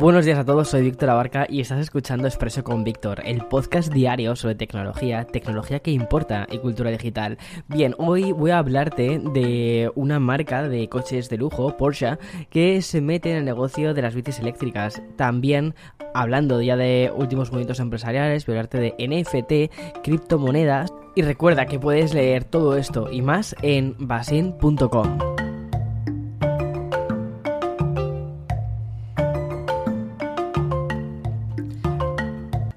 [0.00, 3.92] Buenos días a todos, soy Víctor Abarca y estás escuchando Expreso con Víctor, el podcast
[3.92, 7.38] diario sobre tecnología, tecnología que importa y cultura digital.
[7.68, 12.18] Bien, hoy voy a hablarte de una marca de coches de lujo, Porsche,
[12.50, 15.00] que se mete en el negocio de las bicis eléctricas.
[15.14, 15.76] También,
[16.12, 21.78] hablando ya de últimos movimientos empresariales, voy a hablarte de NFT, criptomonedas y recuerda que
[21.78, 25.33] puedes leer todo esto y más en basin.com.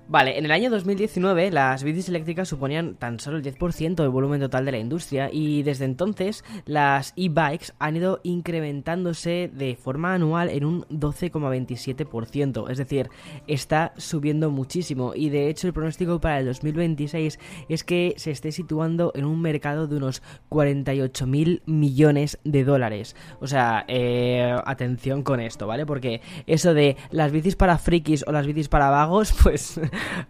[0.10, 4.40] Vale, en el año 2019 las bicis eléctricas suponían tan solo el 10% del volumen
[4.40, 10.50] total de la industria y desde entonces las e-bikes han ido incrementándose de forma anual
[10.50, 13.10] en un 12,27%, es decir,
[13.48, 18.54] está subiendo muchísimo y de hecho el pronóstico para el 2026 es que se esté
[18.54, 23.18] situando en un mercado de unos 48 mil millones de dólares.
[23.42, 25.86] O sea, eh, atención con esto, ¿vale?
[25.86, 29.82] Porque eso de las bicis para frikis o las bicis para vagos, pues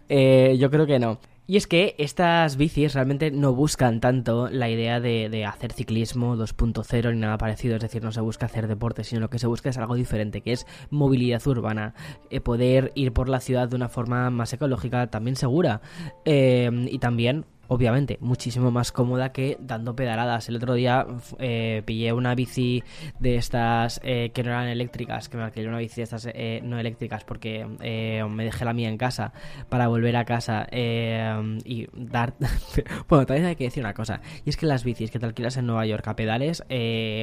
[0.08, 1.18] eh, yo creo que no.
[1.50, 7.14] Y es que estas bicis realmente no buscan tanto la idea de, hacer ciclismo 2.0
[7.14, 9.70] ni nada parecido, es decir, no se busca hacer deporte, sino lo que se busca
[9.70, 11.94] es algo diferente, que es movilidad urbana,
[12.28, 15.80] eh, poder ir por la ciudad de una forma más ecológica, también segura,
[16.26, 20.48] eh, y también obviamente, muchísimo más cómoda que dando pedaladas.
[20.48, 21.06] El otro día
[21.38, 22.82] eh, pillé una bici
[23.20, 26.60] de estas eh, que no eran eléctricas, que me alquilé una bici de estas eh,
[26.64, 29.32] no eléctricas porque me dejé la mía en casa
[29.68, 32.34] para volver a casa y dar...
[33.08, 35.56] bueno, también hay que decir una cosa, y es que las bicis que te alquilas
[35.56, 36.64] en Nueva York a pedales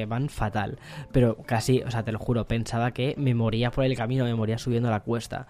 [0.06, 0.78] van fatal,
[1.12, 4.34] pero casi, o sea, te lo juro, pensaba que me moría por el camino, me
[4.34, 5.48] moría subiendo la cuesta.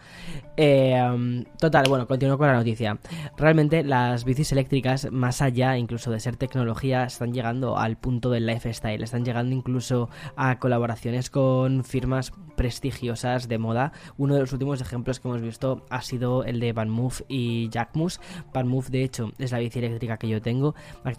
[0.57, 2.99] total, bueno, continúo con la noticia.
[3.37, 8.47] Realmente las bicis eléctricas más allá incluso de ser tecnología, están llegando al punto del
[8.47, 13.93] lifestyle, están llegando incluso a colaboraciones con firmas prestigiosas de moda.
[14.17, 16.97] Uno de los últimos ejemplos que hemos visto ha sido el de Van
[17.29, 18.21] y Jackmus.
[18.53, 20.75] Van de hecho, es la bici eléctrica que yo tengo.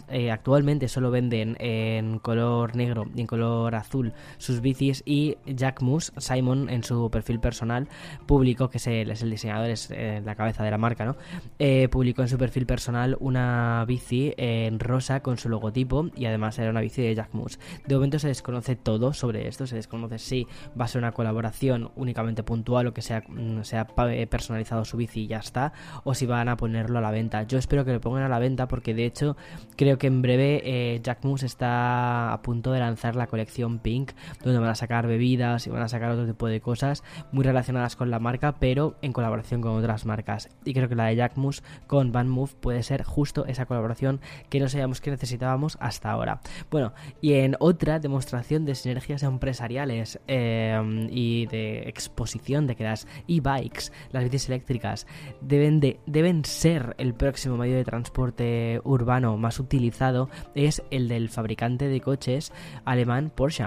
[0.09, 6.13] Eh, actualmente solo venden en color negro y en color azul sus bicis y Jackmus,
[6.17, 7.87] Simon, en su perfil personal,
[8.25, 11.15] publicó, que es el, es el diseñador, es eh, la cabeza de la marca, ¿no?
[11.59, 13.56] Eh, publicó en su perfil personal una
[13.87, 17.59] bici en rosa con su logotipo y además era una bici de Jack Moose.
[17.85, 20.47] De momento se desconoce todo sobre esto, se desconoce si
[20.79, 24.97] va a ser una colaboración únicamente puntual o que sea, mm, sea eh, personalizado su
[24.97, 25.73] bici y ya está,
[26.03, 27.43] o si van a ponerlo a la venta.
[27.43, 29.37] Yo espero que lo pongan a la venta porque de hecho
[29.75, 34.11] creo que en breve eh, Jack Moose está a punto de lanzar la colección Pink,
[34.43, 37.95] donde van a sacar bebidas y van a sacar otro tipo de cosas muy relacionadas
[37.95, 40.49] con la marca, pero en colaboración con otras marcas.
[40.65, 44.21] Y creo que la de Jack Moose con Van Move puede ser justo esa colaboración
[44.49, 46.41] que no sabíamos que necesitábamos hasta ahora.
[46.69, 53.07] Bueno, y en otra demostración de sinergias empresariales eh, y de exposición de que las
[53.27, 55.07] e-bikes, las bicis eléctricas,
[55.41, 61.29] deben, de, deben ser el próximo medio de transporte urbano más utilizado, es el del
[61.29, 62.51] fabricante de coches
[62.85, 63.65] alemán Porsche.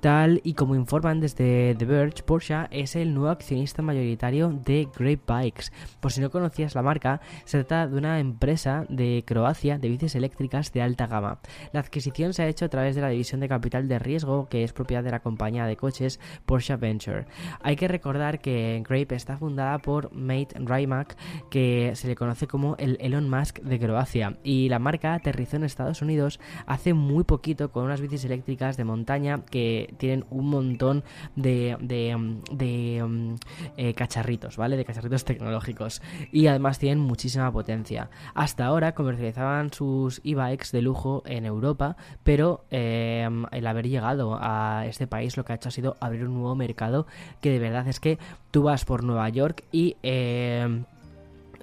[0.00, 5.20] Tal y como informan desde The Verge, Porsche es el nuevo accionista mayoritario de Great
[5.26, 5.66] Bikes.
[6.00, 10.14] Por si no conocías la marca, se trata de una empresa de Croacia de bicis
[10.14, 11.38] eléctricas de alta gama.
[11.72, 14.62] La adquisición se ha hecho a través de la división de capital de riesgo que
[14.62, 17.26] es propiedad de la compañía de coches Porsche Venture.
[17.62, 21.16] Hay que recordar que Grape está fundada por Mate Rimac,
[21.50, 25.64] que se le conoce como el Elon Musk de Croacia, y la marca aterrizó en
[25.64, 31.04] Estados Unidos hace muy poquito con unas bicis eléctricas de montaña que tienen un montón
[31.34, 33.36] de, de, um,
[33.76, 34.76] eh, cacharritos, ¿vale?
[34.76, 36.02] De cacharritos tecnológicos
[36.32, 38.10] y además tienen muchísima potencia.
[38.34, 44.84] Hasta ahora, comercializaban sus e-bikes de lujo en Europa, pero eh, el haber llegado a
[44.86, 47.06] este país lo que ha hecho ha sido abrir un nuevo mercado
[47.40, 48.18] que de verdad es que
[48.50, 49.96] tú vas por Nueva York y...
[50.02, 50.82] Eh,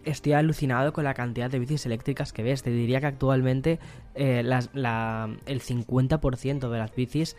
[0.06, 2.64] estoy alucinado con la cantidad de bicis eléctricas que ves.
[2.64, 3.80] Te diría que actualmente
[4.16, 7.36] eh, la, el 50% de las bicis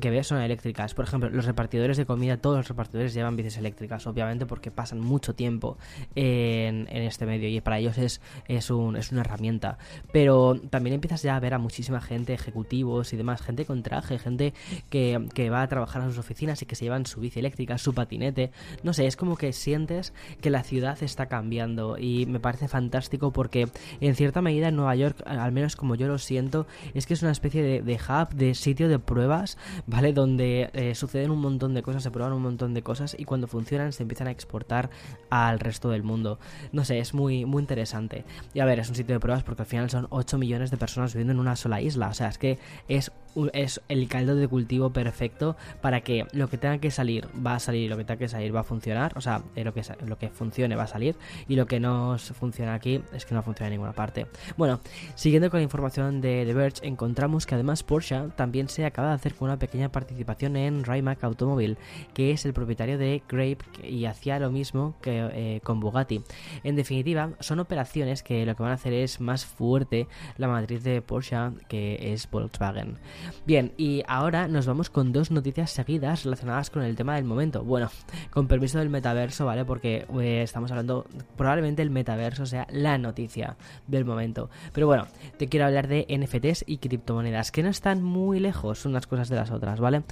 [0.00, 0.94] que ves son eléctricas.
[0.94, 5.00] Por ejemplo, los repartidores de comida, todos los repartidores llevan bicis eléctricas, obviamente porque pasan
[5.00, 5.78] mucho tiempo
[6.14, 9.78] en, en este medio y para ellos es, es, un, es una herramienta.
[10.12, 14.18] Pero también empiezas ya a ver a muchísima gente, ejecutivos y demás, gente con traje,
[14.18, 14.54] gente
[14.90, 17.78] que, que va a trabajar a sus oficinas y que se llevan su bici eléctrica,
[17.78, 18.50] su patinete.
[18.82, 23.32] No sé, es como que sientes que la ciudad está cambiando y me parece fantástico
[23.32, 23.68] porque
[24.00, 27.22] en cierta medida en Nueva York, al menos como yo lo siento, es que es
[27.22, 30.12] una especie de, hub, de sitio de pruebas, ¿vale?
[30.12, 33.46] Donde eh, suceden un montón de cosas, se prueban un montón de cosas y cuando
[33.46, 34.90] funcionan se empiezan a exportar
[35.30, 36.38] al resto del mundo.
[36.72, 38.24] No sé, es muy, muy interesante.
[38.54, 40.76] Y a ver, es un sitio de pruebas porque al final son 8 millones de
[40.76, 42.08] personas viviendo en una sola isla.
[42.08, 42.58] O sea, es que
[42.88, 43.12] es,
[43.52, 47.58] es el caldo de cultivo perfecto para que lo que tenga que salir va a
[47.58, 49.12] salir lo que tenga que salir va a funcionar.
[49.16, 51.16] O sea, lo que, lo que funcione va a salir
[51.48, 54.26] y lo que no funciona aquí es que no funciona en ninguna parte.
[54.56, 54.80] Bueno,
[55.14, 59.14] siguiendo con la información de The Verge, encontramos que además Porsche también se acaba de
[59.14, 61.76] hacer con una pequeña participación en Rimac Automobile,
[62.14, 66.22] que es el propietario de Grape y hacía lo mismo que eh, con Bugatti.
[66.64, 70.82] En definitiva, son operaciones que lo que van a hacer es más fuerte la matriz
[70.82, 71.36] de Porsche
[71.68, 72.98] que es Volkswagen.
[73.46, 77.64] Bien, y ahora nos vamos con dos noticias seguidas relacionadas con el tema del momento.
[77.64, 77.90] Bueno,
[78.30, 79.64] con permiso del metaverso, ¿vale?
[79.64, 81.06] Porque eh, estamos hablando,
[81.36, 83.56] probablemente el metaverso sea la noticia
[83.86, 84.50] del momento.
[84.72, 85.06] Pero bueno,
[85.38, 89.36] te quiero hablar de NFTs y criptomonedas, que no están muy lejos unas cosas de
[89.36, 90.02] las otras, ¿vale?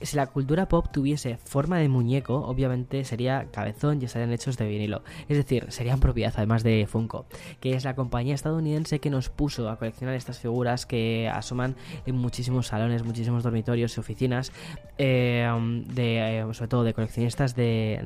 [0.00, 4.66] Si la cultura pop tuviese forma de muñeco, obviamente sería cabezón y estarían hechos de
[4.66, 5.02] vinilo.
[5.28, 7.26] Es decir, serían propiedad además de Funko,
[7.60, 11.76] que es la compañía estadounidense que nos puso a coleccionar estas figuras que asoman
[12.06, 14.52] en muchísimos salones, muchísimos dormitorios y oficinas,
[14.98, 15.48] eh,
[15.88, 18.00] de, eh, sobre todo de coleccionistas de,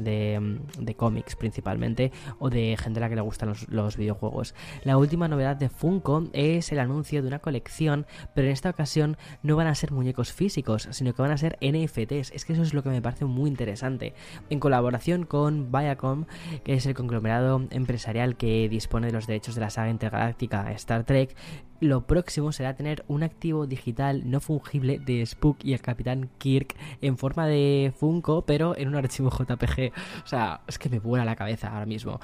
[0.79, 4.55] de, cómics principalmente, o de gente a la que le gustan los, los videojuegos.
[4.85, 9.17] La última novedad de Funko es el anuncio de una colección, pero en esta ocasión
[9.43, 12.33] no van a ser muñecos físicos, sino que van a ser NFTs.
[12.33, 14.15] Es que eso es lo que me parece muy interesante.
[14.50, 16.27] En colaboración con Viacom,
[16.65, 21.05] que es el conglomerado empresarial que dispone de los derechos de la saga intergaláctica Star
[21.05, 21.35] Trek,
[21.81, 26.75] lo próximo será tener un activo digital no fungible de Spook y el Capitán Kirk
[27.00, 29.93] en forma de Funko, pero en un archivo JPG.
[30.25, 32.21] O sea, es que me vuela la cabeza ahora mismo.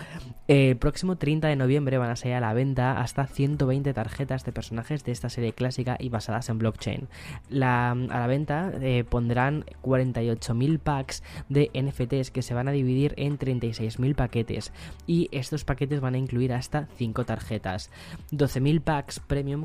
[0.49, 4.53] El próximo 30 de noviembre van a salir a la venta hasta 120 tarjetas de
[4.53, 7.09] personajes de esta serie clásica y basadas en blockchain.
[7.51, 13.39] a la venta eh, pondrán 48.000 packs de NFTs que se van a dividir en
[13.39, 14.73] 36.000 paquetes
[15.07, 17.91] y estos paquetes van a incluir hasta 5 tarjetas.
[18.33, 19.21] 12.000 packs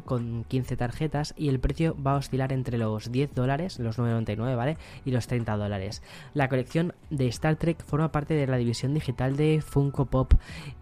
[0.05, 4.55] con 15 tarjetas y el precio va a oscilar entre los 10 dólares, los 9,99,
[4.55, 4.77] ¿vale?
[5.05, 6.01] Y los 30 dólares.
[6.33, 10.33] La colección de Star Trek forma parte de la división digital de Funko Pop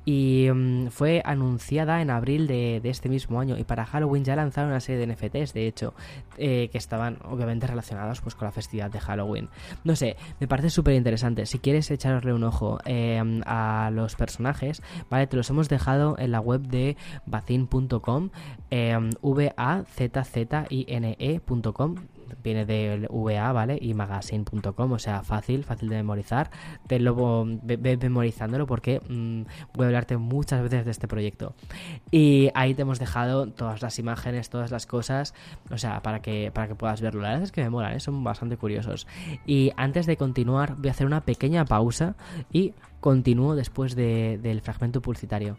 [0.06, 4.70] y mm, fue anunciada en abril de, este mismo año y para Halloween ya lanzaron
[4.70, 5.94] una serie de NFTs, de hecho,
[6.38, 9.50] eh, que estaban obviamente relacionados pues con la festividad de Halloween.
[9.84, 11.46] No sé, me parece súper interesante.
[11.46, 15.28] Si quieres echarle un ojo eh, a los personajes, ¿vale?
[15.28, 18.30] Te los hemos dejado en la web de bacin.com
[19.22, 21.96] v-a-z-z-i-n-e.com
[22.42, 23.78] viene del VA, ¿vale?
[23.80, 26.50] Y magazine.com, o sea, fácil, fácil de memorizar.
[26.88, 29.44] Te lo ve, memorizándolo porque mm,
[29.74, 31.54] voy a hablarte muchas veces de este proyecto.
[32.12, 35.34] Y ahí te hemos dejado todas las imágenes, todas las cosas,
[35.72, 37.22] o sea, para que, para que puedas verlo.
[37.22, 38.00] La verdad es que me molan, ¿eh?
[38.00, 39.08] son bastante curiosos.
[39.46, 42.16] Y antes de continuar, voy a hacer una pequeña pausa
[42.52, 45.58] y continúo después del fragmento publicitario.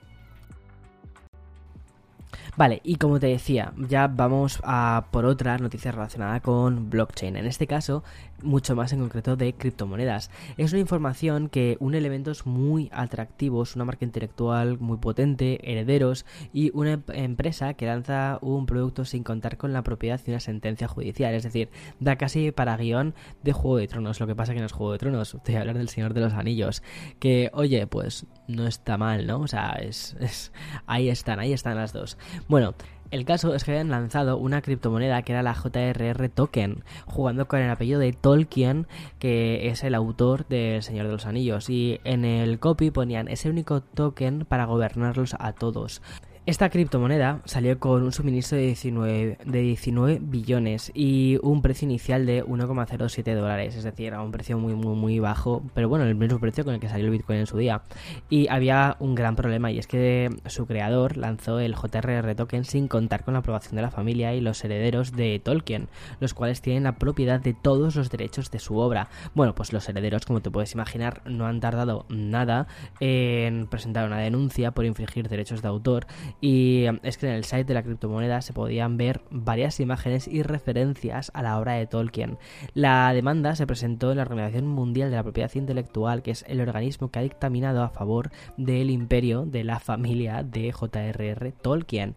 [2.56, 7.36] Vale, y como te decía, ya vamos a por otra noticia relacionada con blockchain.
[7.36, 8.04] En este caso,
[8.42, 10.30] mucho más en concreto de criptomonedas.
[10.56, 16.70] Es una información que une elementos muy atractivos, una marca intelectual muy potente, herederos y
[16.74, 20.88] una em-, empresa que lanza un producto sin contar con la propiedad de una sentencia
[20.88, 21.34] judicial.
[21.34, 21.68] Es decir,
[22.00, 24.20] da casi para guion de Juego de Tronos.
[24.20, 26.14] Lo que pasa que no es Juego de Tronos, te voy a hablar del Señor
[26.14, 26.82] de los Anillos.
[27.18, 29.40] Que, oye, pues no está mal, ¿no?
[29.40, 30.52] O sea, es, es
[30.86, 32.18] ahí están, ahí están las dos.
[32.48, 32.74] Bueno,
[33.10, 37.60] el caso es que habían lanzado una criptomoneda que era la JRR Token, jugando con
[37.60, 38.86] el apellido de Tolkien,
[39.18, 41.70] que es el autor de El Señor de los Anillos.
[41.70, 46.02] Y en el copy ponían ese único token para gobernarlos a todos.
[46.46, 52.26] Esta criptomoneda salió con un suministro de 19, de 19 billones y un precio inicial
[52.26, 56.14] de 1,07 dólares, es decir, a un precio muy, muy, muy bajo, pero bueno, el
[56.14, 57.80] mismo precio con el que salió el Bitcoin en su día.
[58.28, 62.88] Y había un gran problema y es que su creador lanzó el JRR token sin
[62.88, 65.88] contar con la aprobación de la familia y los herederos de Tolkien,
[66.20, 69.08] los cuales tienen la propiedad de todos los derechos de su obra.
[69.34, 72.66] Bueno, pues los herederos, como te puedes imaginar, no han tardado nada
[73.00, 76.06] en presentar una denuncia por infringir derechos de autor
[76.40, 80.28] Y um, es que en el site de la criptomoneda se podían ver varias imágenes
[80.28, 82.38] y referencias a la obra de Tolkien.
[82.74, 86.60] La demanda se presentó en la Organización Mundial de la Propiedad Intelectual, que es el
[86.60, 91.52] organismo que ha dictaminado a favor del imperio de la familia de J.R.R.
[91.52, 92.14] Tolkien.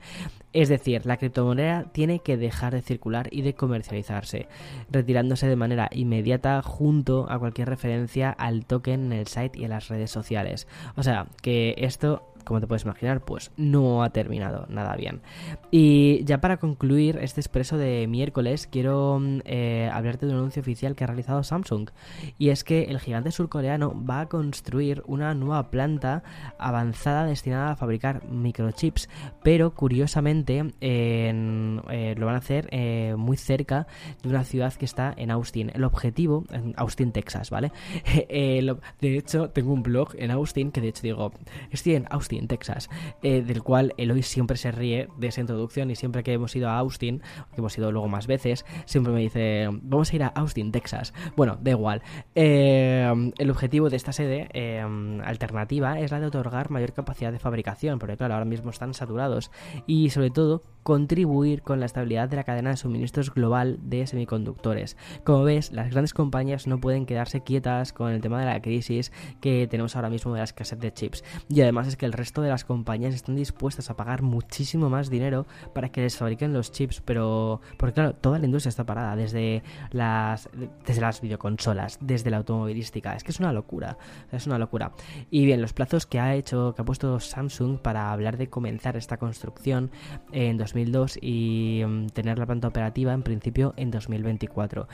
[0.53, 4.47] Es decir, la criptomoneda tiene que dejar de circular y de comercializarse,
[4.89, 9.69] retirándose de manera inmediata junto a cualquier referencia al token en el site y en
[9.69, 10.67] las redes sociales.
[10.95, 15.22] O sea, que esto como te puedes imaginar, pues no ha terminado nada bien.
[15.70, 20.62] Y ya para concluir este expreso de miércoles, quiero mm, eh, hablarte de un anuncio
[20.62, 21.89] oficial que ha realizado Samsung.
[22.38, 26.24] Y es que el gigante surcoreano va a construir una nueva planta
[26.58, 29.10] avanzada destinada a fabricar microchips,
[29.44, 33.88] pero curiosamente eh, lo van a hacer eh, muy cerca
[34.24, 35.72] de una ciudad que está en Austin.
[35.74, 37.72] El objetivo, en Austin, Texas, ¿vale?
[38.27, 41.32] de hecho, tengo un blog en Austin que de hecho digo,
[41.72, 42.89] estoy en Austin Texas,
[43.24, 46.70] eh, del cual Eloy siempre se ríe de esa introducción y siempre que hemos ido
[46.70, 50.27] a Austin, que hemos ido luego más veces, siempre me dice, vamos a ir a
[50.27, 51.13] Austin, Texas.
[51.36, 52.03] Bueno, da igual.
[52.36, 54.86] Eh, el objetivo de esta sede eh,
[55.24, 59.51] alternativa es la de otorgar mayor capacidad de fabricación, porque claro, ahora mismo están saturados
[59.86, 64.96] y sobre todo contribuir con la estabilidad de la cadena de suministros global de semiconductores.
[65.24, 69.12] Como ves, las grandes compañías no pueden quedarse quietas con el tema de la crisis
[69.41, 71.24] que tenemos ahora mismo de la escasez de chips.
[71.50, 75.10] Y además es que el resto de las compañías están dispuestas a pagar muchísimo más
[75.10, 79.15] dinero para que les fabriquen los chips, pero porque claro, toda la industria está parada,
[79.15, 80.50] desde las
[80.86, 83.98] desde las videoconsolas, desde la automovilística, es que es una locura,
[84.31, 84.93] es una locura.
[85.29, 88.96] Y bien, los plazos que ha hecho, que ha puesto Samsung para hablar de comenzar
[88.96, 89.91] esta construcción
[90.31, 94.88] en 2020 2002 y mm, tener la planta operativa en principio en 2024.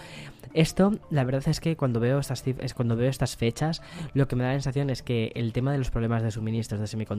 [0.54, 3.82] Esto, la verdad es que cuando veo estas es cuando veo estas fechas,
[4.14, 6.80] lo que me da la sensación es que el tema de los problemas de suministros
[6.80, 7.13] de semiconductores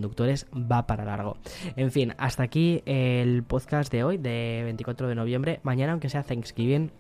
[0.55, 1.37] va para largo.
[1.77, 5.61] En fin, hasta aquí el podcast de hoy, de 24 de noviembre.
[5.63, 6.91] Mañana, aunque sea Thanksgiving,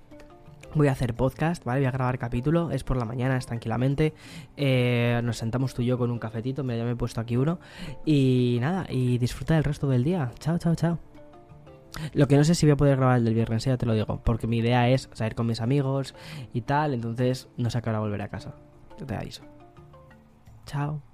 [0.74, 1.80] Voy a hacer podcast, ¿vale?
[1.80, 4.12] Voy a grabar capítulo, es por la mañana, es tranquilamente.
[4.56, 7.36] Eh, nos sentamos tú y yo con un cafetito, me, ya me he puesto aquí
[7.36, 7.60] uno.
[8.04, 10.32] Y nada, y disfruta del resto del día.
[10.40, 10.98] Chao, chao, chao.
[12.12, 13.94] Lo que no sé si voy a poder grabar el del viernes, ya te lo
[13.94, 16.16] digo, porque mi idea es salir con mis amigos
[16.52, 18.54] y tal, entonces no sé a qué hora volver a casa.
[19.06, 19.44] Te aviso.
[20.66, 21.13] Chao.